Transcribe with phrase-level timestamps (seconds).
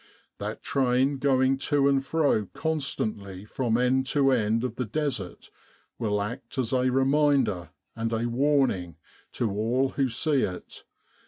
[0.39, 5.51] That train going to and fro constantly from end to end of the Desert
[5.99, 8.95] will act as a reminder and a warning
[9.33, 10.85] to all who see it.